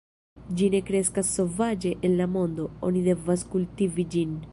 [0.59, 4.33] Ĝi ne kreskas sovaĝe en la mondo; oni devas kultivi ĝin.